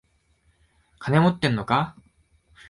[0.97, 1.95] 金持ってんのか？